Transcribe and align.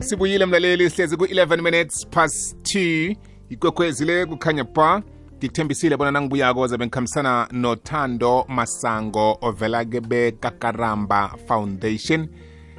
sibuyile 0.00 0.46
mlaleli 0.46 0.90
sihlezi 0.90 1.16
ku-11 1.16 1.62
minutes 1.62 2.06
past 2.06 2.56
2 2.74 3.16
ikwekhwezile 3.48 4.26
kukhanya 4.26 4.64
ba 4.64 5.02
ngikuthembisile 5.38 5.96
bona 5.96 6.10
nangibuyako 6.10 6.66
zabe 6.66 6.86
ngikhambisana 6.86 7.48
nothando 7.52 8.44
masango 8.48 9.38
ovela 9.40 9.84
ke 9.84 10.00
bekakaramba 10.00 11.34
foundation. 11.48 12.28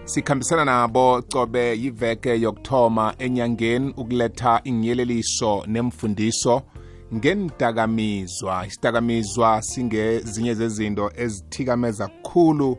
Sikhambisana 0.06 0.66
nabo 0.66 1.22
cobe 1.22 1.78
yiveke 1.78 2.42
yokuthoma 2.42 3.16
enyangeni 3.20 3.94
ukuletha 3.98 4.62
ingiyeleliso 4.64 5.64
nemfundiso 5.68 6.62
ngendakamizwa. 7.16 8.66
Isidakamizwa 8.68 9.62
singezinye 9.62 10.54
zezinto 10.54 11.12
ezithikameza 11.16 12.08
kukhulu 12.08 12.78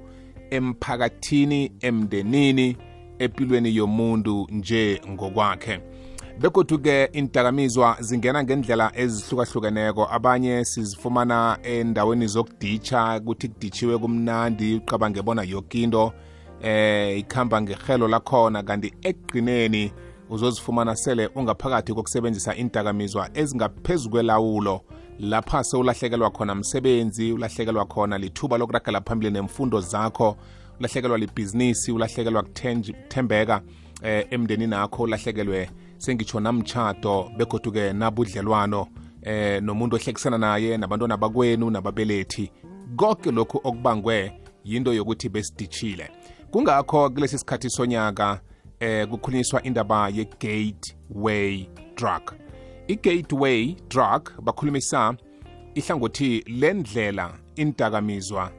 emphakathini 0.50 1.73
emndenini. 1.80 2.77
Empilweni 3.19 3.77
yomuntu 3.77 4.46
nje 4.50 5.00
ngokwakhe. 5.09 5.81
Begodu-ke 6.40 7.04
indakamizwa 7.13 7.96
zingena 8.00 8.44
ngendlela 8.44 8.93
ezihlukahlukeneko. 8.94 10.08
Abanye 10.11 10.64
sizifumana 10.64 11.58
endaweni 11.63 12.27
zokuditsha 12.27 13.21
ukuthi 13.21 13.49
kuditshiwe 13.49 13.99
kumnandi 13.99 14.75
uqabange 14.75 15.22
bona 15.22 15.43
yoke 15.43 15.82
into 15.82 16.13
eh 16.63 17.18
ikhamba 17.18 17.63
ngehelo 17.63 18.08
lakhona. 18.08 18.63
Kanti 18.63 18.94
ekugcineni 19.03 19.93
uzozifumana 20.30 20.96
sele 20.96 21.27
ungaphakathi 21.35 21.94
kokusebenzisa 21.94 22.55
indakamizwa 22.55 23.30
ezingaphezu 23.35 24.11
kwelawulo. 24.11 24.80
Lapha 25.21 25.64
sewulahlekelwa 25.64 26.30
khona 26.30 26.55
msebenzi 26.55 27.32
ulahlekelwa 27.32 27.86
khona 27.86 28.19
lithuba 28.19 28.58
lokuragela 28.58 29.00
phambili 29.00 29.32
nemfundo 29.32 29.80
zakho. 29.80 30.36
Ulahlekelwa 30.79 31.18
libhizinisi 31.18 31.93
ulahlekelwa 31.93 32.42
kuthembeka 32.42 33.62
eh, 34.03 34.27
emndenini 34.31 34.75
akho 34.75 35.03
ulahlekelwe 35.03 35.70
sengitsho 35.98 36.41
namtshado 36.41 37.30
begodu-ke 37.36 37.92
nabudlelwano 37.92 38.86
eh 39.22 39.62
nomuntu 39.62 39.97
ohlekisana 39.97 40.39
naye 40.39 40.77
nabantwana 40.77 41.17
bakwenu 41.17 41.70
nababelethi. 41.70 42.50
Konke 42.97 43.30
lokhu 43.30 43.61
okubangwe 43.64 44.33
yinto 44.64 44.92
yokuthi 44.92 45.28
besidishile 45.28 46.11
kungakho 46.50 47.11
kulesi 47.11 47.39
sikhathi 47.39 47.70
sonyaka 47.70 48.41
eh 48.80 49.08
kukhulunyiswa 49.08 49.62
indaba 49.62 50.08
ye-gateway 50.08 51.69
drug. 51.97 52.33
I-gateway 52.89 53.77
drug 53.89 54.30
bakhulumisa 54.42 55.14
ihlangothi 55.74 56.45
lendlela 56.47 57.34
indakamizwa 57.56 58.58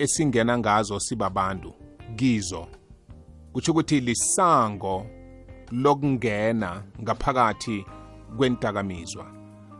esingena 0.00 0.58
ngazo 0.58 1.00
sibabantu 1.00 1.74
kizo. 2.16 2.66
Kutsho 3.52 3.72
ukuthi 3.72 4.00
lisango 4.00 5.06
lokungena 5.72 6.82
ngaphakathi 7.02 7.84
kwendakamizwa 8.36 9.26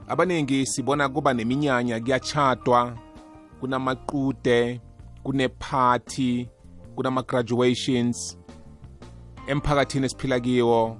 abaningi 0.09 0.67
sibona 0.67 1.09
kuba 1.09 1.35
neminyanya 1.35 2.01
kuyachadwa 2.01 2.99
kunamaqude 3.61 4.81
kunephathi 5.23 6.49
kunama-graduations. 6.95 8.39
Emphakathini 9.47 10.07
esiphila 10.07 10.41
kiwo 10.41 10.97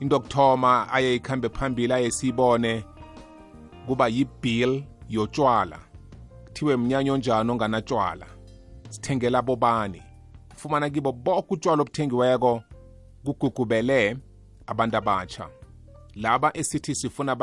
into 0.00 0.16
okuthoma 0.16 0.92
aye 0.92 1.14
ikhambe 1.14 1.48
phambili 1.48 1.92
aye 1.92 2.10
siyibone 2.10 2.84
kuba 3.86 4.08
yibill 4.08 4.82
yotshwala 5.08 5.78
kuthiwe 6.44 6.76
mnyanya 6.76 7.12
onjani 7.12 7.50
onganatshwala 7.50 8.26
sithengela 8.92 9.42
bobani 9.42 10.02
fumana 10.56 10.90
kibo 10.90 11.12
boke 11.12 11.54
utshwala 11.54 11.82
obuthengiweko 11.82 12.62
kugugubele 13.24 14.16
abantu 14.66 14.96
abatsha 14.96 15.48
laba 16.14 16.56
esithi 16.56 16.94
sifuna 16.94 17.34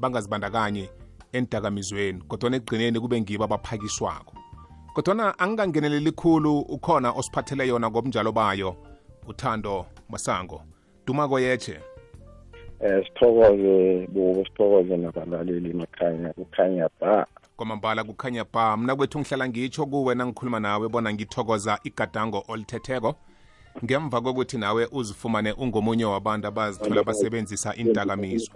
bangazibandakanyi 0.00 0.88
endakamizweni 1.32 2.20
kodwana 2.28 2.56
ekugqineni 2.56 3.00
kube 3.00 3.20
ngibo 3.20 3.44
abaphakiswako. 3.44 4.34
Kodwana 4.94 5.38
angingangeneleli 5.38 6.12
khulu 6.12 6.60
ukhona 6.60 7.12
osiphathele 7.12 7.68
yona 7.68 7.90
ngobunjalo 7.90 8.32
bayo 8.32 8.76
uthando 9.26 9.86
masango. 10.10 10.62
Duma 11.06 11.28
koyeche 11.28 11.80
um 12.80 13.04
sithokoze 13.04 14.06
bo 14.12 14.44
sithokoze 14.44 14.96
nabalaleli 14.96 15.72
makhanya 15.72 16.32
kukhanya 16.32 16.88
ba 17.00 17.26
kwamambala 17.62 18.04
kukhanya 18.04 18.44
ba 18.52 18.76
mna 18.76 18.96
kwethu 18.96 19.20
ngihlala 19.20 19.48
ngitsho 19.48 19.86
kuwe 19.86 20.14
nangikhuluma 20.14 20.60
nawe 20.60 20.88
bona 20.88 21.12
ngithokoza 21.12 21.78
igadango 21.84 22.44
olithetheko. 22.48 23.14
Ngemva 23.84 24.20
kokuthi 24.20 24.58
nawe 24.58 24.88
uzifumane 24.92 25.52
ungomunye 25.52 26.04
wabantu 26.04 26.48
abazithola 26.48 27.04
basebenzisa 27.04 27.74
indakamizwa. 27.74 28.54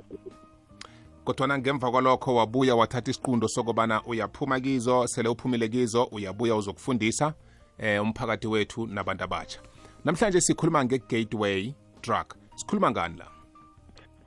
Kodwana 1.24 1.58
ngemva 1.58 1.90
kwalokho 1.90 2.34
wabuya 2.34 2.76
wathatha 2.76 3.10
isiqundo 3.10 3.48
sokubana 3.48 4.02
uyaphuma 4.04 4.60
kizo 4.60 5.06
sele 5.06 5.28
uphumile 5.28 5.68
kizo 5.68 6.04
uyabuya 6.04 6.56
uzokufundisa 6.56 7.34
eh 7.78 8.02
umphakathi 8.02 8.46
wethu 8.46 8.86
nabantu 8.86 9.24
abatsha 9.24 9.60
namhlanje 10.04 10.40
sikhuluma 10.40 10.84
nge-gateway 10.84 11.74
drug 12.02 12.26
sikhuluma 12.56 12.90
ngani 12.90 13.18
la? 13.18 13.26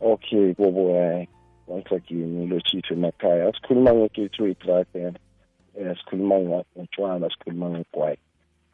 Okay 0.02 0.54
bobo 0.54 0.96
eh 0.96 1.28
once 1.70 1.92
again 1.92 2.50
lochithu 2.50 2.94
emakhaya 2.94 3.54
sikhuluma 3.54 3.94
nge-gateway 3.94 4.54
drug 4.54 4.88
eh 4.96 5.98
sikhuluma 5.98 6.36
ngotshwala 6.76 7.30
sikhuluma 7.30 7.70
ngegwayi 7.70 8.18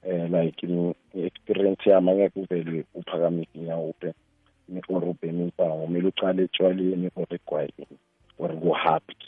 eh 0.03 0.29
like 0.31 0.67
i-experience 1.13 1.89
yami 1.89 2.11
angeke 2.11 2.39
uvele 2.39 2.85
uphakamisa 2.94 3.51
inyawo 3.53 3.89
ube 3.89 4.13
or 4.89 5.03
ubheme 5.03 5.44
impango 5.44 5.85
kumele 5.85 6.07
ucale 6.07 6.44
etshwaleni 6.44 7.11
or 7.16 7.28
egwayini 7.29 7.97
or 8.39 8.50
ku-hubs 8.50 9.22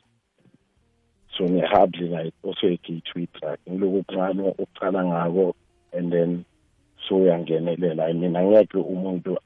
so 1.37 1.43
ne-hubs 1.43 1.99
like 1.99 2.33
also 2.43 2.67
a-gateway 2.67 3.27
drug 3.33 3.59
ngiloku 3.69 4.03
kuncane 4.03 4.41
ukucala 4.41 5.05
ngako 5.05 5.55
and 5.97 6.11
then 6.11 6.43
so 7.07 7.17
uyangenelela 7.17 8.05
i 8.05 8.13
mean 8.13 8.35
angeke 8.35 8.77
umuntu 8.77 9.37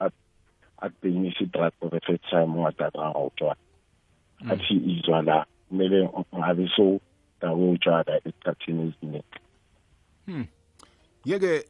akubhekise 0.79 1.43
i-drug 1.43 1.73
for 1.79 1.89
the 1.89 1.99
first 1.99 2.29
time 2.29 2.53
ungadakanga 2.55 3.19
utshwala 3.19 3.55
athi 4.49 4.73
izwa 4.73 5.21
la 5.21 5.45
kumele 5.69 6.09
ngabe 6.37 6.69
so 6.75 6.99
dawe 7.41 7.69
utshwala 7.69 8.17
esikhathini 8.17 8.81
eziningi 8.81 9.23
hmm. 10.25 10.45
yeke 11.25 11.65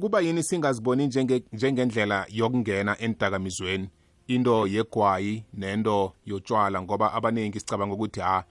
kuba 0.00 0.20
yini 0.20 0.42
singaziboni 0.42 1.06
njengendlela 1.52 2.26
yokungena 2.28 2.98
endakamizweni 2.98 3.88
into 4.26 4.66
yegwayi 4.66 5.44
nento 5.54 6.12
yotshwala 6.26 6.82
ngoba 6.82 7.12
abaningi 7.12 7.60
sicabanga 7.60 7.94
ukuthi 7.94 8.20
ha 8.20 8.44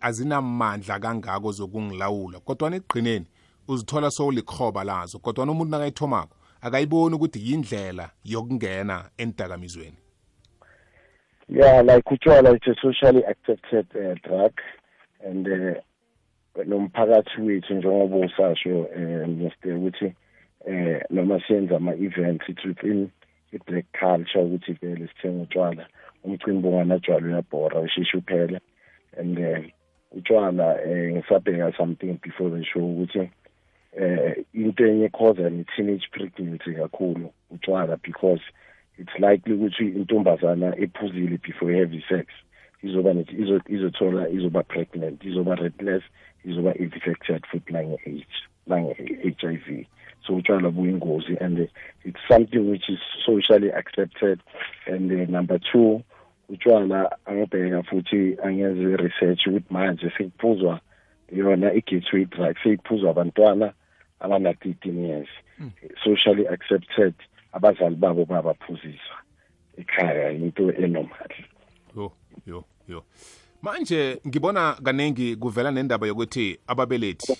azinamandla 0.00 0.98
kangako 0.98 1.52
zokungilawula. 1.52 2.40
Kodwa 2.40 2.76
ekugqineni 2.76 3.26
uzithola 3.68 4.10
sowulikhoba 4.10 4.84
lazo 4.84 5.18
kodwa 5.18 5.44
umuntu 5.44 5.70
nakayithomako 5.70 6.36
akayiboni 6.60 7.14
ukuthi 7.14 7.38
yindlela 7.48 8.10
yokungena 8.24 9.10
endakamizweni 9.16 10.03
yeah 11.48 11.82
like 11.82 12.04
utshwala 12.04 12.54
it's 12.56 12.66
a 12.66 12.74
socially 12.80 13.22
accepted 13.24 13.86
uh, 13.96 14.14
drug 14.28 14.52
and 15.24 15.46
uh, 15.46 15.80
nomphakathi 16.66 17.40
wethu 17.40 17.74
njengoba 17.74 18.16
usasho 18.16 18.88
um 18.96 19.42
mr 19.42 19.76
ukuthi 19.76 20.14
eh 20.66 21.02
noma 21.10 21.40
siyenza 21.46 21.76
ama-events 21.76 22.48
it's 22.48 22.64
within 22.64 23.08
i-black 23.52 23.86
culture 24.00 24.44
ukuthi 24.44 24.72
vele 24.72 25.08
sithenga 25.08 25.42
utshwala 25.42 25.86
umcimbi 26.24 26.68
onganatshwala 26.68 27.26
uyabhora 27.26 27.80
usheshe 27.80 28.16
uphele 28.16 28.60
and 29.20 29.36
then 29.36 29.72
utshwala 30.12 30.78
um 30.84 31.16
ngisabheka 31.16 31.72
something 31.76 32.18
before 32.22 32.58
the 32.58 32.64
show 32.64 32.90
ukuthi 32.90 33.30
eh 33.96 34.44
into 34.52 34.86
enye 34.86 35.08
causa 35.08 35.50
ni-teenage 35.50 36.08
pregnancy 36.10 36.74
kakhulu 36.74 37.32
utshwala 37.50 37.96
because 37.96 38.42
it's 38.98 39.18
likely 39.18 39.54
ukuthi 39.54 39.84
intombazana 39.88 40.76
ephuzile 40.76 41.38
before 41.42 41.72
i-heavy 41.72 42.04
sex 42.08 42.26
izoba 42.82 43.14
izothola 43.68 44.28
izoba 44.28 44.62
pregnant 44.62 45.24
izoba 45.24 45.54
restless 45.54 46.02
izoba 46.44 46.74
infected 46.74 47.42
futhi 47.50 47.72
nange-h 47.72 48.26
nange-HIV 48.66 49.86
so 50.26 50.34
utshwala 50.34 50.70
buyingozi 50.70 51.36
and 51.40 51.68
it's 52.04 52.20
something 52.28 52.70
which 52.70 52.88
is 52.88 52.98
socially 53.26 53.70
accepted. 53.70 54.40
And 54.86 55.10
uh, 55.12 55.30
number 55.30 55.58
two 55.58 56.02
utshwala 56.50 57.10
angibheka 57.26 57.82
futhi 57.82 58.36
angenze 58.42 58.96
research 58.96 59.46
ukuthi 59.46 59.66
manje 59.70 60.10
sekuphuzwa 60.18 60.80
yona 61.32 61.72
i-gateway 61.72 62.24
drug 62.24 62.56
sekuphuzwa 62.62 63.10
abantwana 63.10 63.72
abana-thirteen 64.20 65.04
years. 65.04 65.28
Mm. 65.60 65.70
socially 66.04 66.46
accepted 66.46 67.14
abazali 67.54 67.96
babo 67.96 68.24
babaphuziswa 68.24 69.16
ekhaya 69.80 70.30
into 70.30 70.70
enormal 70.70 71.32
yo 71.96 72.12
yo 72.46 72.64
yo. 72.88 73.04
Manje 73.62 74.20
ngibona 74.26 74.72
kaningi 74.84 75.36
kuvela 75.36 75.70
nendaba 75.70 76.06
yokuthi 76.06 76.58
ababelethi 76.66 77.32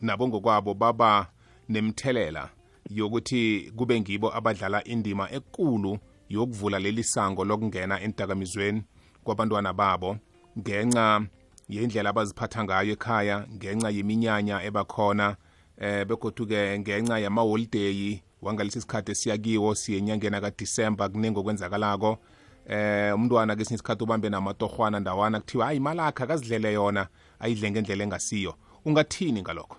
nabo 0.00 0.28
ngokwabo 0.28 0.74
baba 0.74 1.26
nemthelela 1.68 2.48
yokuthi 2.90 3.72
kube 3.76 4.00
ngibo 4.00 4.36
abadlala 4.36 4.84
indima 4.84 5.30
ekulu 5.30 5.98
yokuvula 6.28 6.78
leli 6.78 7.04
sango 7.04 7.44
lokungena 7.44 8.00
entakamizweni 8.00 8.82
kwabantwana 9.24 9.72
babo 9.72 10.16
ngenxa 10.58 11.26
yendlela 11.68 12.10
abaziphatha 12.10 12.64
ngayo 12.64 12.92
ekhaya 12.92 13.46
ngenxa 13.54 13.90
yeminyanya 13.90 14.62
ebakhona 14.68 15.36
eh 15.78 16.04
begoduke 16.06 16.78
ngenxa 16.78 17.18
yamaholideyi 17.18 18.22
wangalesi 18.42 18.80
sikhathi 18.80 19.14
siyakiwo 19.14 19.74
siye 19.74 19.98
enyangeni 19.98 20.40
kadisemba 20.40 21.08
kuningi 21.08 21.38
okwenzakalako. 21.38 22.18
Eh 22.68 23.14
umntwana 23.14 23.56
kesinye 23.56 23.74
isikhathi 23.74 24.04
ubambe 24.04 24.28
namatorhwana 24.28 25.00
ndawana 25.00 25.40
kuthiwa 25.40 25.66
hayi 25.66 25.76
imali 25.76 26.00
akhe 26.00 26.22
akazidlele 26.24 26.72
yona 26.72 27.06
ayidle 27.40 27.70
ngendlela 27.70 28.04
engasiyo. 28.04 28.54
Ungathini 28.84 29.42
ngalokho? 29.42 29.76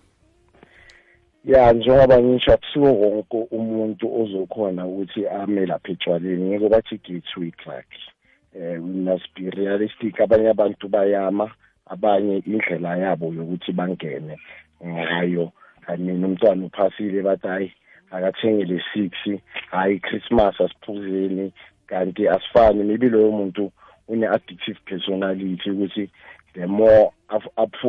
Ya 1.46 1.74
njengoba 1.74 2.22
ngisho 2.22 2.54
akusiwo 2.54 2.94
wonke 2.94 3.48
umuntu 3.52 4.22
ozokhona 4.22 4.86
ukuthi 4.86 5.28
ame 5.28 5.66
lapha 5.66 5.92
etshwaleni 5.92 6.46
ngeke 6.46 6.70
bathi 6.70 6.98
gateway 6.98 7.52
drug 7.52 7.90
eh 8.56 8.84
we 8.84 8.92
must 9.08 9.28
be 9.36 9.50
realistic 9.50 10.22
abanye 10.22 10.50
abantu 10.50 10.88
bayama 10.88 11.52
abanye 11.86 12.38
indlela 12.38 12.98
yabo 12.98 13.34
yokuthi 13.34 13.72
bangene 13.72 14.40
ngayo. 14.86 15.52
I 15.88 15.98
mean 15.98 16.24
umntwana 16.24 16.66
uphasile 16.66 17.22
bathi 17.22 17.48
hayi 17.48 17.72
akathenge 18.14 18.66
le 18.66 18.82
six 18.94 19.12
hayi 19.72 20.00
christmas 20.00 20.62
asiphuzeni 20.62 21.52
kanti 21.88 22.28
asifani 22.28 22.84
maybe 22.84 23.10
loyo 23.10 23.32
muntu 23.32 23.72
une-addictive 24.08 24.80
personality 24.86 25.70
ukuthi 25.72 26.10
the 26.54 26.66
more 26.66 27.12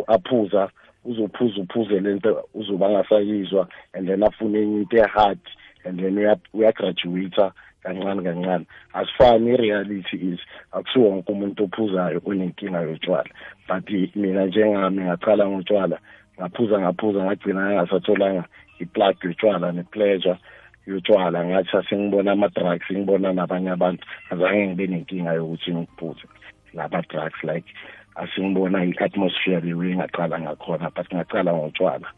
aphuza 0.07 0.71
uzophuza 1.05 1.61
uphuze 1.61 2.01
lento 2.01 2.49
uzoba 2.55 2.87
angasayizwa 2.87 3.69
and 3.93 4.09
then 4.09 4.23
afune 4.23 4.59
enye 4.59 4.81
into 4.81 4.97
e-hard 4.97 5.39
and 5.85 6.01
then 6.01 6.37
uyagraduata 6.55 7.53
kancane 7.85 8.23
kancane. 8.23 8.67
Asifani 8.95 9.51
i-reality 9.51 10.17
is 10.17 10.41
akusiwo 10.73 11.11
wonke 11.11 11.33
umuntu 11.33 11.65
ophuzayo 11.65 12.23
onenkinga 12.27 12.81
yotshwala. 12.81 13.31
But 13.69 13.91
mina 14.17 14.47
njengami 14.47 15.03
ngaqala 15.03 15.49
ngotshwala 15.49 15.99
ngaphuza 16.41 16.81
ngaphuza 16.81 17.25
ngagcina 17.25 17.61
ngangasatholanga 17.61 18.45
i-plug 18.81 19.17
yotshwala 19.25 19.73
ne-pleasure 19.73 20.39
yotshwala. 20.87 21.45
Ngathi 21.45 21.77
asengibona 21.77 22.33
ama-drugs 22.33 22.87
ngibona 22.93 23.33
nabanye 23.33 23.71
abantu. 23.71 24.05
Azange 24.31 24.67
ngibe 24.67 24.87
nenkinga 24.87 25.33
yokuthi 25.33 25.75
ngiphuze 25.75 26.27
laba-drugs 26.75 27.45
like 27.45 27.69
asingibona 28.15 28.85
i-atmosphere 28.85 29.61
leyo 29.61 29.97
ngaqala 29.97 30.41
ngakhona 30.41 30.91
but 30.95 31.09
ngaqala 31.15 31.53
ngotshwala. 31.53 32.09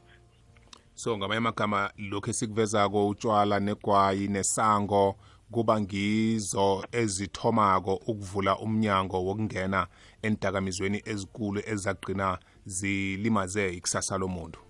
So 0.94 1.16
ngamanye 1.16 1.38
amagama 1.38 1.90
lokhu 1.98 2.30
esikuvezako 2.30 3.08
utshwala 3.08 3.60
negwayi 3.60 4.28
nesango 4.28 5.16
kuba 5.50 5.80
ngizo 5.80 6.84
ezithomako 6.92 7.94
ukuvula 7.94 8.58
umnyango 8.58 9.24
wokungena 9.24 9.86
entakamizweni 10.22 11.02
ezikulu 11.04 11.60
ezagqina 11.66 12.38
zilimaze 12.66 13.74
ikusasa 13.74 14.18
lomuntu. 14.18 14.65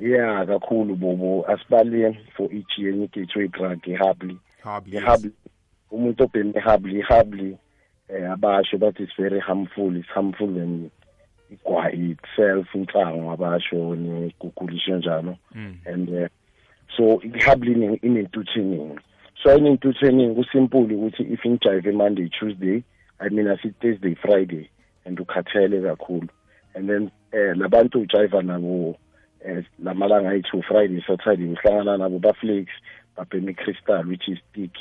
Yeah 0.00 0.46
kakhulu 0.46 0.96
bobo. 0.96 1.44
Asibale 1.48 2.16
for 2.36 2.52
each 2.52 2.78
year 2.78 2.94
i-gateway 2.94 3.48
drug 3.48 3.78
i-hubly 3.88 4.38
i-hubly 4.92 5.32
umuntu 5.90 6.24
obheme 6.24 6.52
i-hubly 6.56 7.00
i-hubly 7.00 7.56
eh 8.08 8.32
abasho 8.32 8.78
bathi 8.78 9.02
it's 9.02 9.16
very 9.18 9.40
harmful 9.40 9.96
it's 9.96 10.08
harmful 10.08 10.46
than 10.46 10.90
igwayi 11.50 12.10
itself 12.10 12.74
inhlango 12.74 13.30
abasho 13.32 13.96
negugulisho 13.96 14.96
njalo. 14.96 15.36
And 15.86 16.08
uh, 16.08 16.28
so 16.96 17.20
i-hubly 17.22 17.98
inentuthu 18.02 18.60
eningi 18.60 19.00
so 19.42 19.56
inentuthu 19.56 20.06
eningi 20.06 20.34
kusimple 20.34 20.94
ukuthi 20.94 21.22
if 21.22 21.46
ngijive 21.46 21.92
monday 21.92 22.28
tuesday 22.28 22.82
i 23.18 23.28
mean 23.30 23.48
asi 23.48 23.70
thursday 23.70 24.14
friday 24.14 24.70
and 25.04 25.20
ukhathele 25.20 25.82
kakhulu. 25.82 26.28
And 26.74 26.88
then 26.88 27.10
eh 27.32 27.56
labantu 27.56 28.00
ujiva 28.00 28.42
nabo 28.42 28.96
lamalanga 29.84 30.30
ayi-two 30.30 30.62
friday 30.62 31.04
saturday 31.06 31.46
uhlangana 31.46 31.96
nabo 31.96 32.18
baflex 32.18 32.66
babhema 33.16 33.50
i-crystal 33.50 34.06
which 34.06 34.28
is 34.28 34.38
thick 34.52 34.72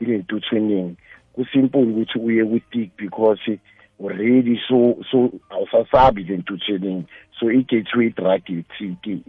inentuthu 0.00 0.56
eningi 0.56 0.96
kusimple 1.32 1.82
ukuthi 1.82 2.18
uye 2.18 2.44
ku-thick 2.44 2.90
because 2.96 3.58
already 4.00 4.60
so 4.68 4.96
so 5.10 5.30
awusasabi 5.50 6.24
le 6.24 6.36
ntuthu 6.36 6.74
eningi 6.74 7.06
so 7.40 7.50
i-gateway 7.50 8.10
drug 8.10 8.42
i-thick 8.50 9.22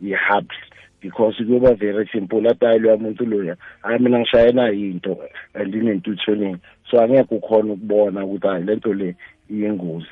i-hubs 0.00 0.56
because 1.00 1.34
kuyoba 1.36 1.74
very 1.78 2.08
simple. 2.12 2.48
Atayilwa 2.48 2.94
umuntu 2.94 3.26
loya 3.26 3.56
hayi 3.82 3.98
mina 3.98 4.18
ngishayela 4.18 4.68
yinto 4.68 5.18
and 5.54 5.74
inentuthu 5.74 6.32
eningi 6.32 6.58
so 6.90 7.00
angeke 7.00 7.34
ukhona 7.34 7.72
ukubona 7.72 8.24
ukuthi 8.24 8.46
hayi 8.46 8.64
lento 8.64 8.94
le 8.94 9.14
iyingozi. 9.50 10.06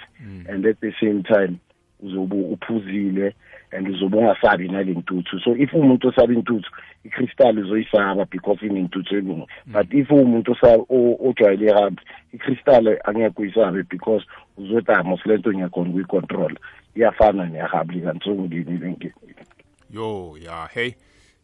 And 0.49 0.67
at 0.67 0.81
the 0.81 0.93
same 1.01 1.23
time 1.23 1.59
uzobe 2.03 2.37
uphuzile. 2.37 3.35
And 3.75 3.89
uzobe 3.89 4.19
ungasabi 4.19 4.69
nale 4.69 4.93
ntuthu 4.93 5.41
so 5.41 5.57
if 5.57 5.75
umuntu 5.75 6.09
osaba 6.09 6.33
intuthu 6.33 6.71
i-crystal 7.05 7.59
uzoyisaba 7.59 8.25
because 8.25 8.67
inentuthu 8.67 9.17
elungu. 9.17 9.49
But 9.67 9.95
if 9.95 10.11
umuntu 10.11 10.57
ojwayele 11.21 11.67
ihambi 11.67 12.03
i-crystal 12.33 12.99
angeke 13.05 13.43
uyisabe 13.43 13.83
because 13.83 14.25
uzothi 14.57 14.93
sile 15.23 15.35
le 15.35 15.39
nto 15.39 15.53
ngiyakhona 15.53 15.91
ukuyicontrola 15.91 16.57
iyafana 16.97 17.47
neyahabli 17.47 18.01
kanti 18.01 18.25
sokungenile 18.25 18.91
ngenile 18.91 19.45
yo 19.91 20.37
ya 20.45 20.69
hey 20.75 20.95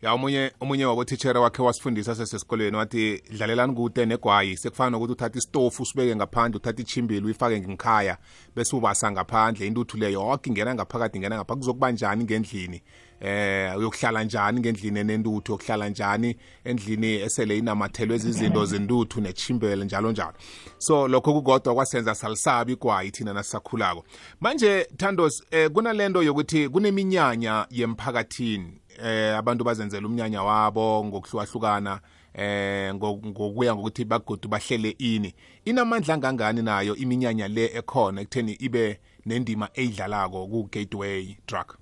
ya 0.02 0.12
omunye 0.12 0.52
omunye 0.60 0.84
wabotitshere 0.84 1.38
wakhe 1.38 1.62
wasifundisa 1.62 2.14
sesesikolweni 2.14 2.76
wathi 2.76 3.22
dlalelani 3.30 3.74
kude 3.74 4.06
negwayi. 4.06 4.56
Sekufana 4.56 4.90
nokuthi 4.90 5.12
uthatha 5.12 5.38
istofu 5.38 5.82
usibeke 5.82 6.16
ngaphandle 6.16 6.56
uthatha 6.56 6.82
ichimbili 6.82 7.26
uyifake 7.26 7.60
ngikhaya 7.60 8.18
bese 8.56 8.76
ubasa 8.76 9.12
ngaphandle. 9.12 9.66
Intuthu 9.66 9.96
leyo 9.96 10.20
yoke 10.20 10.50
ingena 10.50 10.74
ngaphakathi 10.74 11.16
ingena 11.16 11.36
ngapha. 11.36 11.56
Kuzokuba 11.56 11.92
njani 11.92 12.24
ngendlini? 12.24 12.82
Eh 13.20 13.76
uyokuhlala 13.78 14.24
njani 14.24 14.60
ngendlini 14.60 15.00
enentuthu? 15.00 15.52
Yokuhlala 15.52 15.88
njani 15.88 16.36
endlini 16.64 17.06
esele 17.14 17.58
inamathelwe 17.58 18.16
izinto 18.16 18.64
zentuthu 18.66 19.20
nechimbele 19.20 19.84
njalo 19.84 20.12
njalo. 20.12 20.34
So 20.78 21.08
lokho 21.08 21.32
kukodwa 21.32 21.74
kwasenza 21.74 22.14
salisabi 22.14 22.72
igwayi 22.72 23.10
thina 23.10 23.32
nasisakhulako. 23.32 24.04
Manje 24.40 24.86
thandos 24.96 25.42
eh, 25.50 25.70
kunalento 25.70 26.22
yokuthi 26.22 26.68
kuneminyanya 26.68 27.66
yemphakathini. 27.70 28.79
Eh 29.04 29.36
abantu 29.38 29.64
bazenzela 29.64 30.06
umnyanya 30.06 30.42
wabo 30.42 31.04
ngokuhlukahlukana 31.04 32.00
eh 32.34 32.94
ngokuya 32.94 33.74
ngokuthi 33.74 34.04
bagodu 34.04 34.48
bahlele 34.48 34.94
ini. 34.98 35.34
Inamandla 35.64 36.14
angangani 36.14 36.62
nayo 36.62 36.96
iminyanya 36.96 37.48
le 37.48 37.64
ekhona 37.74 38.20
ekutheni 38.20 38.52
ibe 38.52 38.98
nendima 39.26 39.68
eyidlalako 39.74 40.46
ku-gateway 40.46 41.36
drug? 41.46 41.76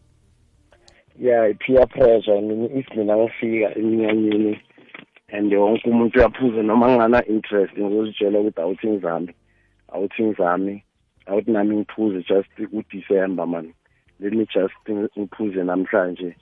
Yeah 1.18 1.50
i-peer 1.50 1.86
pressure 1.86 2.38
I 2.38 2.40
mean 2.40 2.70
if 2.72 2.86
mina 2.96 3.16
ngifika 3.16 3.78
eminyanyeni 3.78 4.60
and 5.28 5.52
wonke 5.52 5.90
umuntu 5.90 6.18
uyaphuza 6.18 6.62
noma 6.62 6.88
ngingana 6.88 7.26
interest 7.26 7.78
ngizozitshela 7.78 8.40
ukuthi 8.40 8.60
awuthi 8.60 8.88
ngizami 8.88 9.34
awuthi 9.88 10.22
ngizami 10.22 10.82
awuthi 11.26 11.50
nami 11.50 11.76
ngiphuze 11.76 12.22
just 12.22 12.48
uDecember 12.72 13.46
man. 13.46 13.74
Let 14.20 14.32
me 14.32 14.46
just 14.46 14.74
ngiphuze 15.18 15.64
namhlanje. 15.64 16.36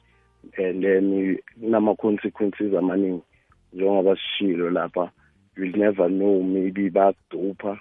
And 0.56 0.82
then 0.82 1.38
kunama-consequences 1.60 2.74
amaningi 2.74 3.22
njengoba 3.72 4.16
sishilo 4.16 4.70
lapha 4.70 5.10
you'll 5.56 5.78
never 5.78 6.08
know 6.08 6.42
maybe 6.42 6.90
bakudupha 6.90 7.78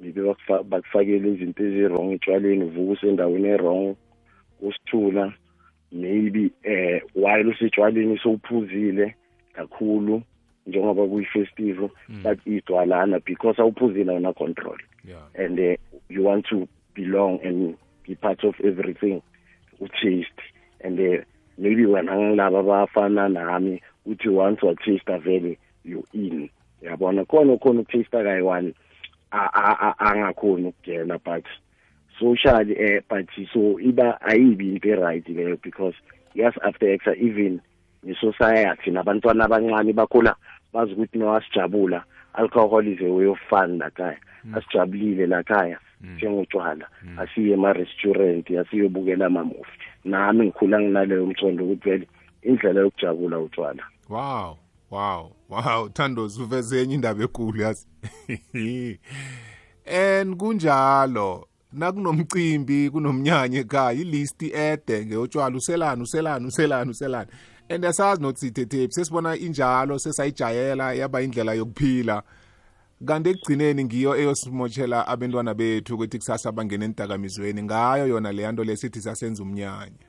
maybe 0.00 0.20
bakufakele 0.64 1.32
izinto 1.32 1.64
ezi-wrong 1.64 2.12
etshwaleni 2.12 2.64
uvuka 2.64 2.92
usendaweni 2.92 3.48
e-wrong 3.48 3.96
usithula 4.60 5.32
maybe 5.92 6.50
eh 6.62 7.02
while 7.14 7.48
usetshwaleni 7.50 8.18
sowuphuzile 8.18 9.14
kakhulu 9.52 10.22
njengoba 10.66 11.06
kuyi-festive 11.06 11.88
but 12.22 12.46
idwalana 12.46 13.20
because 13.24 13.62
awuphuzile 13.62 14.12
awuna 14.12 14.32
control. 14.32 14.76
And 15.34 15.58
uh, 15.58 15.76
you 16.08 16.22
want 16.22 16.46
to 16.50 16.68
belong 16.94 17.40
and 17.44 17.76
be 18.06 18.14
part 18.14 18.44
of 18.44 18.54
everything 18.64 19.22
u-taste 19.80 20.40
and 20.80 20.98
uh, 21.00 21.24
maybe 21.58 21.86
wena 21.86 22.16
ngilaba 22.16 22.58
abafana 22.58 23.28
nami 23.28 23.82
uthi 24.06 24.28
once 24.28 24.62
wa-taster 24.66 25.18
vele 25.18 25.58
you 25.84 26.04
in. 26.12 26.50
Yabona 26.82 27.24
khona 27.24 27.56
khona 27.58 27.80
ukutaster 27.80 28.24
kayi-one 28.24 28.74
angakhoni 29.32 30.72
ukugena 30.72 31.18
but 31.24 31.44
socially 32.18 32.76
eh 32.78 33.00
but 33.08 33.26
so 33.52 33.78
iba 33.80 34.20
ayibi 34.20 34.74
into 34.74 34.88
e-right 34.88 35.26
leyo 35.28 35.56
because 35.62 35.94
yes 36.34 36.54
after 36.62 36.86
exa 36.86 37.16
even 37.16 37.60
ne-society 38.02 38.90
nabantwana 38.90 39.44
abancane 39.44 39.92
bakhula 39.92 40.36
bazi 40.72 40.92
ukuthi 40.92 41.18
nawasijabula 41.18 42.04
alcohol 42.34 42.86
is 42.86 43.00
a 43.00 43.12
way 43.12 43.26
of 43.26 43.38
fun 43.48 43.78
lakhaya 43.78 44.18
asijabulile 44.54 45.26
lakhaya 45.26 45.78
njengotshwala 46.02 46.86
asiye 47.18 47.54
ema-restaurant 47.54 48.50
asiyobukela 48.50 49.26
amamuvi 49.26 49.76
nami 50.04 50.46
ngikhula 50.46 50.80
nginaleyo 50.80 51.26
mcondo 51.26 51.64
ukuthi 51.64 51.90
vele 51.90 52.08
indlela 52.42 52.80
yokujabula 52.80 53.38
utshwala 53.38 53.82
wow 54.08 54.56
wow 54.90 55.32
wow. 55.52 55.88
Thando 55.88 56.28
suveze 56.28 56.82
enye 56.82 56.94
indaba 56.94 57.24
ekulu 57.24 57.60
yazi. 57.60 57.86
And 59.86 60.36
kunjalo 60.36 61.48
nakunomcimbi 61.72 62.90
kunomnyanya 62.90 63.60
ekhaya 63.60 63.92
ilist 63.92 64.42
ede 64.42 65.06
ngeyotshwala 65.06 65.56
uselani 65.56 66.02
uselani 66.02 66.46
uselani 66.46 66.90
uselani. 66.90 67.30
And 67.68 67.84
asazi 67.84 68.22
nokuthi 68.22 68.40
sithethephi 68.40 68.92
sesibona 68.92 69.36
injalo 69.36 69.98
sesayijayela 69.98 70.92
yaba 70.92 71.22
indlela 71.22 71.54
yokuphila. 71.54 72.22
Kanti 73.06 73.30
ekugcineni 73.30 73.84
ngiyo 73.84 74.16
eyosimotshela 74.16 75.06
abantwana 75.06 75.54
bethu 75.54 75.94
ukuthi 75.94 76.18
kusasa 76.18 76.52
bangena 76.52 76.84
entakamizweni 76.84 77.62
ngayo 77.62 78.06
yona 78.06 78.32
leya 78.32 78.52
nto 78.52 78.64
lesithi 78.64 79.00
sasenza 79.00 79.42
umnyanya. 79.42 80.06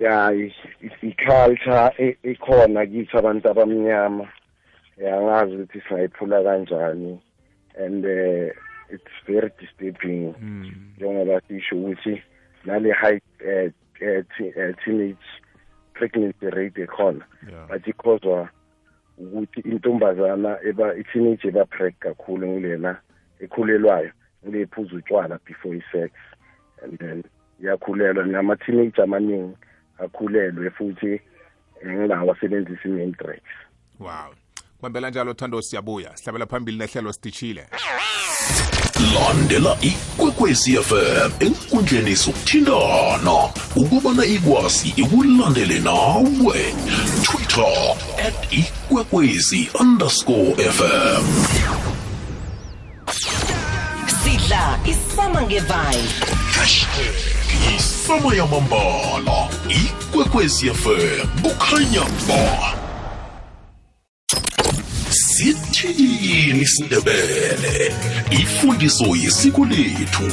Ya 0.00 0.32
i-culture 1.02 1.90
e- 1.98 2.18
ikhona 2.22 2.86
kithi 2.86 3.16
abantu 3.16 3.48
abamnyama. 3.48 4.28
Yangazi 4.96 5.54
ukuthi 5.54 5.80
singayiphula 5.88 6.42
kanjani 6.42 7.20
and 7.78 8.04
uh, 8.04 8.50
it's 8.90 9.14
very 9.26 9.50
disturbing. 9.60 10.34
Njengoba 10.96 11.40
sisho 11.48 11.76
ukuthi 11.76 12.22
nale 12.64 12.92
high 12.92 13.20
uh, 13.40 13.70
uh, 14.02 14.74
teenage 14.84 15.26
pregnancy 15.94 16.46
rate 16.50 16.82
ekhona. 16.82 17.24
Yeah. 17.50 17.66
but 17.68 17.86
ikhozwa 17.86 18.48
ukuthi 19.18 19.60
intombazana 19.60 20.58
eba 20.64 20.96
i-teenage 20.96 21.48
eba 21.48 21.64
preg 21.64 21.94
kakhulu 21.98 22.46
ngilena 22.46 23.00
ekhulelwayo 23.40 24.10
ngile 24.46 24.62
iphuza 24.62 24.96
utshwala 24.96 25.38
before 25.46 25.76
i-sex. 25.76 26.10
And 26.82 26.98
then 26.98 27.24
iyakhulelwa 27.62 28.26
nama-teenage 28.26 29.02
amaningi 29.02 29.56
akhulelwe 29.98 30.70
futhi 30.70 31.12
eh, 31.82 31.92
ngilawo 31.92 32.32
asebenzisa 32.32 32.88
i-main 32.88 33.12
drugs 33.12 33.54
wow. 34.00 34.34
Kwambela 34.80 35.10
njalo 35.10 35.34
thando 35.34 35.62
siyabuya. 35.62 36.16
Sihlabela 36.16 36.46
phambili 36.46 36.78
nehlelo 36.78 37.12
sitishile. 37.12 37.66
Landela 39.14 39.76
ikwekwezi 39.80 40.76
fm 40.76 41.30
enkundleni 41.40 42.14
zokuthintana. 42.14 43.52
Ukubana 43.76 44.24
ikwazi 44.24 44.88
ikulandele 44.96 45.80
nawe. 45.80 46.74
Twitter 47.54 47.94
at 48.26 48.52
ikwekwezi 48.52 49.68
underscore 49.80 50.54
fm 50.70 51.24
sidla 54.24 54.78
isama 54.86 55.42
ngevibe. 55.42 56.08
Hashtag 56.52 57.14
isama 57.76 58.34
yamambala. 58.34 59.48
Ikwekwezi 59.68 60.70
fm 60.70 61.28
kukhanya 61.42 62.00
ba. 62.28 62.74
Sithini 65.10 66.60
isindebele? 66.62 67.94
Ifundiso 68.30 69.04
yesiko 69.16 69.64
lethu 69.64 70.32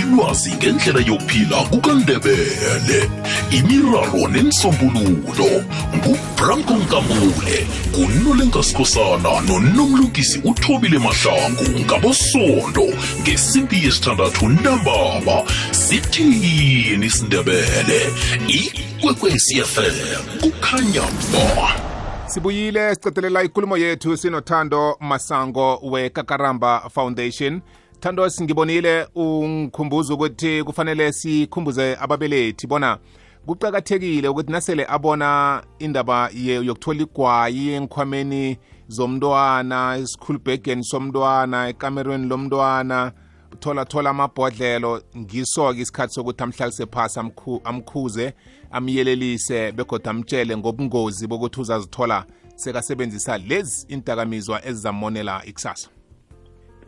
ilwazi 0.00 0.52
ngendlela 0.52 1.00
yokuphila 1.00 1.56
kukandebele. 1.56 3.10
Imiraro 3.50 4.28
nensombululo 4.28 5.50
ngubranko 5.96 6.74
nkamule 6.74 7.66
ngunolenkasikhosana 7.98 9.40
nonomlungisi 9.40 10.40
uthobile 10.44 10.98
mahlangu 10.98 11.80
ngabosondo 11.80 12.86
ngesimbi 13.20 13.84
yesithandathu 13.84 14.48
ntambama. 14.48 15.42
Sithini 15.70 17.06
isindebele? 17.06 18.00
Ikwekwecfm 18.48 20.40
kukhanya 20.40 21.02
ba 21.32 21.90
sibuyile 22.26 22.94
sicedelela 22.94 23.42
ikulumo 23.42 23.76
yethu 23.76 24.16
sinothando 24.16 24.96
masango 25.00 25.76
wekakaramba 25.82 26.90
foundation. 26.94 27.60
Thando 28.00 28.30
singibonile 28.30 29.06
ungikhumbuza 29.14 30.14
ukuthi 30.14 30.62
kufanele 30.64 31.12
sikhumbuze 31.12 31.96
ababelethi 32.00 32.66
bona 32.66 32.98
kuqakathekile 33.46 34.28
ukuthi 34.28 34.52
nasele 34.52 34.86
abona 34.88 35.62
indaba 35.78 36.30
ye- 36.34 36.64
yokuthola 36.64 37.02
igwayi 37.02 37.68
enkhwameni 37.74 38.58
zomntwana 38.88 39.96
esikhulubhegeni 39.96 40.84
somntwana 40.84 41.68
ekamerweni 41.68 42.26
lomntwana. 42.28 43.12
Thola 43.60 43.84
thola 43.84 44.10
amabhodlelo. 44.10 45.02
Ngiso-ke 45.16 45.80
isikhathi 45.80 46.14
sokuthi 46.14 46.42
amhlalise 46.42 46.86
phasi 46.86 47.18
amkhu- 47.20 47.60
amkhuze 47.64 48.34
amyelelise 48.70 49.72
begodwa 49.72 50.10
amtshele 50.10 50.56
ngobungozi 50.56 51.26
bokuthi 51.26 51.60
uzazithola 51.60 52.24
sekasebenzisa 52.56 53.38
lezi 53.38 53.86
indakamizwa 53.88 54.64
ezizamonela 54.66 55.42
ikusasa. 55.44 55.88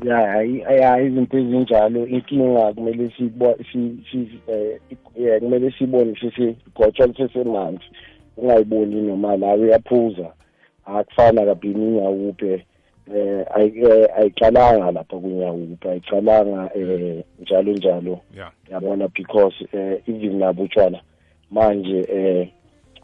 Ya 0.05 0.17
hayi 0.17 0.59
ya 0.61 1.01
izinto 1.03 1.39
ezinjalo 1.39 2.07
inkinga 2.07 2.73
kumele 2.73 3.11
sibo 3.17 3.57
si 3.73 3.99
si 4.11 4.29
eh, 4.47 4.81
eh, 5.21 5.41
kumele 5.41 5.71
sibone 5.79 6.15
sesigotsha 6.21 7.07
lisesemanzi 7.07 7.85
ungayiboni 8.37 9.03
noma 9.03 9.37
la 9.37 9.55
uyaphuza. 9.55 10.33
Akufana 10.85 11.45
kabini 11.45 11.89
inyawuphe 11.89 12.67
um 13.09 13.45
ayi- 13.55 13.85
eh, 13.87 14.09
ayiqalanga 14.17 14.91
lapha 14.93 15.17
kunyawuphe 15.17 15.91
ayiqalanga 15.91 16.71
um 16.75 17.23
njalo 17.41 17.73
njalo. 17.73 18.21
Yabona 18.71 19.09
because 19.09 19.55
um 19.73 19.97
even 20.07 20.39
nabo 20.39 20.63
utshwala 20.63 21.01
manje 21.51 22.01
um 22.13 22.47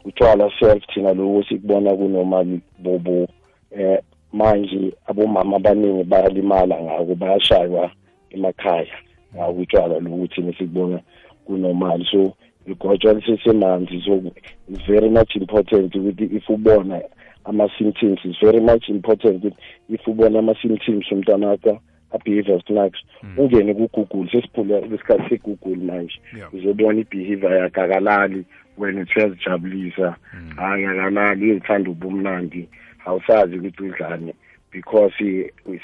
utshwala 0.05 0.51
self 0.59 0.83
thina 0.93 1.13
lokho 1.13 1.43
sikubona 1.43 1.95
kunomali 1.95 2.61
bobo 2.79 3.27
eh 3.71 3.99
manje 4.33 4.93
abomama 5.07 5.55
abaningi 5.55 6.03
bayalimala 6.03 6.81
ngako 6.81 7.15
bayashaywa 7.15 7.91
emakhaya 8.29 8.97
ngako 9.35 9.51
utshwala 9.51 9.99
lokuthi 9.99 10.41
nisikubona 10.41 10.99
kunormal 11.45 12.05
so 12.11 12.33
igotshwa 12.67 13.13
lisesemanzi. 13.13 14.01
So 14.05 14.21
it's 14.69 14.85
very 14.87 15.09
much 15.09 15.35
important 15.35 15.95
ukuthi 15.95 16.23
if 16.35 16.49
ubona 16.49 17.01
ama-symptoms 17.45 18.19
it's 18.23 18.39
very 18.41 18.59
much 18.59 18.89
important 18.89 19.43
ukuthi 19.43 19.57
if 19.89 20.07
ubona 20.07 20.39
ama-symptoms 20.39 21.11
omntwana 21.11 21.47
wakho 21.47 21.79
a-behavior 22.11 22.61
snacks 22.67 22.99
ungene 23.37 23.73
kugoogle 23.73 24.31
sesiphule 24.31 24.79
isikhathi 24.79 25.29
segoogle 25.29 25.75
manje. 25.75 26.19
Yeah. 26.37 26.53
uzobona 26.53 26.99
i-behavior 26.99 27.53
yakhe 27.57 27.81
akalali 27.81 28.45
wena 28.77 29.01
uthi 29.01 29.19
uyazijabulisa 29.19 30.15
hayi 30.55 30.85
akalali 30.85 31.51
uyithanda 31.51 31.89
ubumnandi. 31.91 32.69
Awusazi 33.05 33.57
ukuthi 33.57 33.83
udlani 33.83 34.33
because 34.71 35.13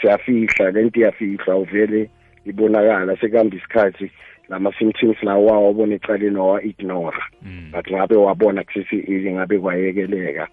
siyafihla 0.01 0.71
lento 0.71 0.99
iyafihlwa 0.99 1.57
uvele 1.57 2.09
ibonakala. 2.45 3.17
Sekuhamba 3.17 3.55
isikhathi 3.55 4.11
lama-symptoms 4.49 5.23
lawo 5.23 5.45
wawabona 5.45 5.95
ecaleni 5.95 6.37
wawa-ignora 6.37 7.23
but 7.71 7.91
ngabe 7.91 8.15
wabona 8.15 8.63
kusese-early 8.63 9.33
ngabe 9.33 9.59
kwayekeleka 9.59 10.47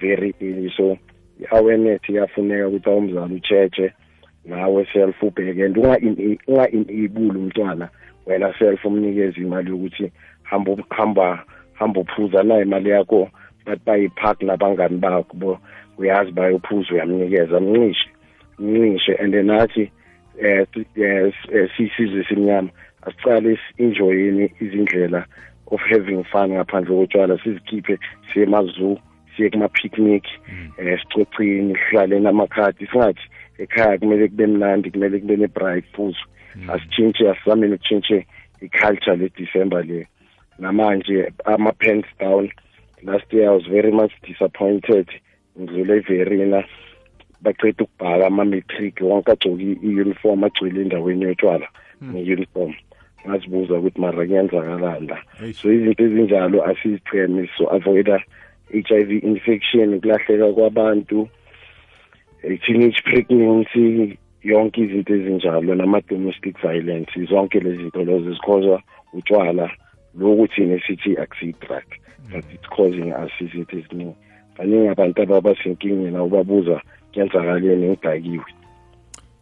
very 0.00 0.34
early. 0.40 0.72
So 0.76 0.98
i-awareness 1.40 2.08
iyafuneka 2.08 2.68
ukuthi 2.68 2.90
awumzali 2.90 3.34
ucheche 3.34 3.92
nawe 4.44 4.86
self 4.92 5.22
ubheke. 5.22 5.64
And 5.64 5.76
unga-enable 5.76 7.38
umntwana 7.38 7.88
wena 8.26 8.54
self 8.58 8.84
umnikeze 8.84 9.40
imali 9.40 9.70
yokuthi 9.70 10.12
hamba 10.42 10.76
hamba 10.90 11.44
hamba 11.72 12.00
uphuza 12.00 12.42
nayo 12.42 12.62
imali 12.62 12.90
yakho 12.90 13.30
bayipark 13.86 14.42
nabangani 14.42 14.98
bakho 14.98 15.34
bo 15.36 15.58
uyazi 15.98 16.32
bayophuza 16.32 16.94
uyamnikeza 16.94 17.60
mncishe 17.60 18.08
mncishe. 18.58 19.14
And 19.20 19.32
then 19.32 19.46
nathi 19.46 19.90
eh 20.42 20.66
si- 20.74 21.02
eh, 21.02 21.28
s- 21.32 21.50
eh, 21.54 21.70
siyisizwe 21.76 22.24
simnyama. 22.28 22.68
Asicale 23.02 23.58
enjoyini 23.78 24.50
izindlela 24.60 25.24
of 25.66 25.80
having 25.90 26.24
fun 26.24 26.50
ngaphandle 26.50 26.96
kotshwala. 26.96 27.38
Sizikhiphe 27.38 27.98
siye 28.32 28.44
emazoo 28.46 28.98
siye 29.36 29.50
kuma-picnic 29.50 30.24
eh 30.78 30.98
sicocini 31.00 31.76
sihlale 31.76 32.20
namakhadi. 32.20 32.86
Singathi 32.86 33.20
ekhaya 33.58 33.98
kumele 33.98 34.28
kube 34.28 34.46
mnandi 34.46 34.90
kumele 34.90 35.18
kube 35.20 35.36
ne-bright 35.36 35.84
phuzo 35.92 36.18
asitshintshe 36.68 37.30
asizame 37.30 37.66
nokutshintshe 37.68 38.26
i-culture 38.62 39.16
le-december 39.16 39.84
le. 39.84 40.06
Namanje 40.58 41.32
ama-pants 41.44 42.08
down. 42.20 42.50
Last 43.04 43.32
year 43.32 43.50
i 43.50 43.54
was 43.54 43.66
very 43.66 43.92
much 43.92 44.12
disappointed. 44.22 45.08
Ngidlule 45.60 45.96
everina 45.96 46.64
baceda 47.42 47.84
ukubhala 47.84 48.26
ama-matric. 48.26 49.00
Wonke 49.00 49.32
agcoke 49.32 49.62
i-uniform 49.82 50.44
agcwele 50.44 50.80
endaweni 50.82 51.24
yotshwala 51.24 51.68
ne-uniform. 52.00 52.74
Ngazibuza 53.28 53.74
ukuthi 53.74 54.00
mara 54.00 54.26
kuyenzakalani 54.26 55.06
la 55.06 55.18
so 55.52 55.72
izinto 55.72 56.04
ezinjalo 56.04 56.64
asizicheme 56.64 57.48
so 57.58 57.64
avoida 57.74 58.22
HIV 58.72 59.10
infection 59.24 59.94
ukulahleka 59.94 60.52
kwabantu 60.52 61.28
eh, 62.42 62.60
teenage 62.60 63.00
pregnancy 63.04 64.18
yonke 64.42 64.80
izinto 64.80 65.14
ezinjalo 65.14 65.74
nama-domestic 65.74 66.60
violence. 66.60 67.24
Zonke 67.24 67.60
lezi 67.60 67.76
zinto 67.76 68.04
lezo 68.04 68.32
zikhozwa 68.32 68.82
utshwala. 69.12 69.70
Lokuthi 70.18 70.60
nesithi 70.60 71.16
akusiyi-drug 71.16 71.84
but 72.30 72.44
it's 72.54 72.68
causing 72.68 73.12
us 73.12 73.32
izinto 73.40 73.78
eziningi. 73.78 74.16
Baningi 74.58 74.88
abantu 74.88 75.22
ababasenkingeni 75.22 76.16
awubabuza 76.16 76.80
kuyenzakaleni 77.12 77.88
ngidakiwe 77.88 78.44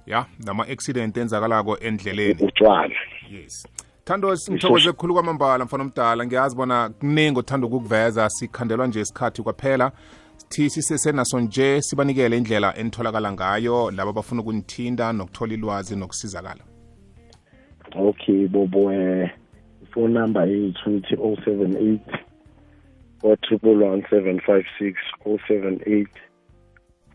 ya 0.07 0.27
nama-accident 0.47 1.17
enzakalako 1.17 1.79
endleleni. 1.79 2.45
Utshwala. 2.45 2.95
Yes. 3.31 3.67
Thando 4.05 4.37
ngithokoze 4.51 4.93
kukhulu 4.93 5.15
kwamambala 5.15 5.65
mfana 5.65 5.83
omdala. 5.83 6.27
Ngiyazi 6.27 6.57
bona 6.57 6.89
kuningi 6.89 7.39
othanda 7.39 7.67
ukukuveza 7.67 8.31
sikhandelwa 8.31 8.87
nje 8.87 9.01
isikhathi 9.01 9.43
kwaphela. 9.43 9.93
Thi 10.49 10.71
sisesenaso 10.71 11.41
nje 11.41 11.83
sibanikele 11.83 12.37
indlela 12.37 12.77
enitholakala 12.77 13.33
ngayo 13.33 13.91
laba 13.91 14.11
abafuna 14.11 14.41
ukunithinda 14.41 15.13
nokuthola 15.13 15.55
ilwazi 15.55 15.97
nokusizakala. 15.97 16.65
Okay 17.95 18.49
bobo 18.49 18.93
eh 18.93 19.31
phone 19.95 20.13
number 20.13 20.47
yethu 20.47 20.97
ithi 20.99 21.17
078 21.17 22.01
or 23.23 23.37
triple 23.37 23.77
one 23.91 24.03
seven 24.11 24.41
five 24.47 24.65
six 24.79 24.99
oh 25.27 25.39
seven 25.49 25.81
eight 25.87 26.17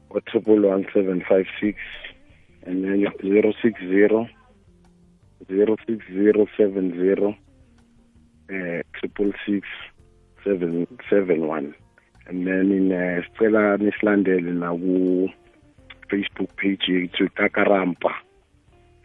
or 0.10 0.22
triple 0.22 0.62
one 0.70 0.86
seven 0.94 1.24
five 1.30 1.46
six 1.60 1.78
and 2.66 2.84
then 2.84 3.06
zero 3.22 3.54
six 3.62 3.80
zero 3.82 4.28
zero 5.48 5.76
six 5.88 6.06
zero 6.14 6.48
seven 6.58 6.92
zero 7.02 7.36
uh 8.50 8.82
triple 9.00 9.32
six 9.46 9.68
seven 10.44 10.88
seven 11.10 11.48
one. 11.48 11.76
And 12.28 12.46
then 12.48 12.72
in 12.72 12.92
uh, 12.92 13.22
sicela 13.24 13.78
nisilandele 13.78 14.54
na 14.54 14.72
ku 14.72 15.30
Facebook 16.10 16.56
page 16.58 16.88
yethu 16.88 17.30
Takarampa 17.36 18.12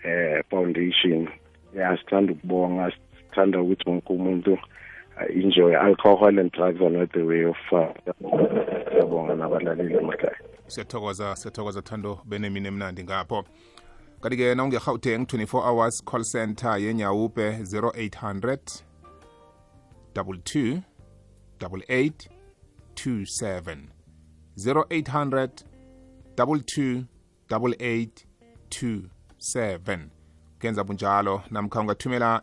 eh 0.04 0.42
foundation. 0.50 1.28
Ya 1.74 1.96
sithanda 1.96 2.32
ukubonga 2.32 2.92
sithanda 3.32 3.60
ukuthi 3.60 3.90
wonke 3.90 4.12
umuntu 4.12 4.52
uh, 4.52 5.36
enjoy 5.36 5.76
alcohol 5.76 6.38
and 6.38 6.52
drugs 6.52 6.80
are 6.80 6.90
not 6.90 7.12
the 7.12 7.22
way 7.22 7.44
of 7.44 7.56
uh, 7.72 9.36
nabalaleli 9.36 9.94
emakhaya. 9.94 10.36
Siyathokoza 10.66 11.36
siyathokoza 11.36 11.82
thando 11.82 12.18
benemini 12.24 12.68
emnandi 12.68 13.04
ngapho. 13.04 13.44
Kanti-ke 14.20 14.54
na 14.54 14.64
unge-gauteng 14.64 15.24
24 15.24 15.62
hours 15.62 16.04
call 16.04 16.24
center 16.24 16.78
yenyawupe 16.78 17.50
0800 17.50 18.82
22 20.14 20.80
88 21.60 22.12
27 22.94 23.76
0800 24.56 25.48
22 26.36 27.04
88 27.48 28.08
27 28.70 29.98
kenza 30.58 30.84
bunjalo 30.84 31.42
namkha 31.50 31.80
ungathumela 31.80 32.42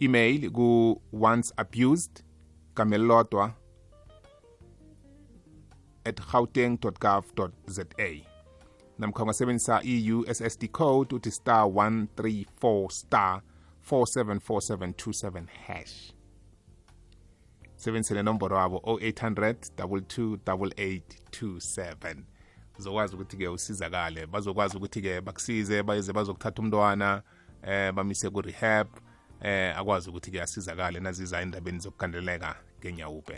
i-email 0.00 0.50
ku 0.50 1.02
once 1.12 1.52
abused 1.56 2.24
kamelilodwa 2.74 3.54
at 6.04 6.20
gauteng.gov.za 6.32 7.84
namkha 8.98 9.22
ungasebenzisa 9.22 9.82
i-ussd 9.82 10.68
code 10.68 11.16
uthi 11.16 11.30
star 11.30 11.64
134 11.64 12.90
star 12.90 13.42
474727 13.90 15.46
hash. 15.66 16.12
Sebenzise 17.76 18.14
le 18.14 18.22
nomboro 18.22 18.56
wabo 18.56 18.76
0800 18.76 19.54
228827 19.76 22.16
uzokwazi 22.78 23.14
ukuthi-ke 23.14 23.48
usizakale. 23.48 24.26
Bazokwazi 24.26 24.76
ukuthi-ke 24.76 25.20
bakusize 25.20 25.82
bayeze 25.82 26.12
bazokuthatha 26.12 26.62
umntwana 26.62 27.22
eh 27.62 27.92
bamise 27.92 28.30
ku-rehab. 28.30 28.88
Eh 29.42 29.78
akwazi 29.78 30.10
ukuthi-ke 30.10 30.42
asizakale 30.42 31.00
naziza 31.00 31.40
endabeni 31.40 31.78
zokukhandeleka 31.78 32.56
ngenyawupe 32.80 33.36